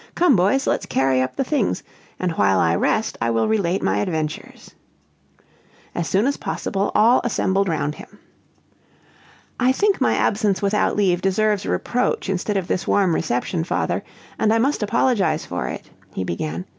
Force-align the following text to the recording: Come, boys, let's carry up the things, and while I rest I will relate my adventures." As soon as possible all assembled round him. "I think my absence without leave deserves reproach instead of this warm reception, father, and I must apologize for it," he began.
Come, 0.15 0.35
boys, 0.35 0.65
let's 0.65 0.87
carry 0.87 1.21
up 1.21 1.35
the 1.35 1.43
things, 1.43 1.83
and 2.19 2.31
while 2.31 2.57
I 2.57 2.73
rest 2.73 3.19
I 3.21 3.29
will 3.29 3.47
relate 3.47 3.83
my 3.83 3.99
adventures." 3.99 4.73
As 5.93 6.09
soon 6.09 6.25
as 6.25 6.37
possible 6.37 6.91
all 6.95 7.21
assembled 7.23 7.69
round 7.69 7.93
him. 7.93 8.17
"I 9.59 9.71
think 9.71 10.01
my 10.01 10.15
absence 10.15 10.59
without 10.59 10.95
leave 10.95 11.21
deserves 11.21 11.67
reproach 11.67 12.29
instead 12.29 12.57
of 12.57 12.67
this 12.67 12.87
warm 12.87 13.13
reception, 13.13 13.63
father, 13.63 14.03
and 14.39 14.51
I 14.51 14.57
must 14.57 14.81
apologize 14.81 15.45
for 15.45 15.67
it," 15.67 15.91
he 16.15 16.23
began. 16.23 16.65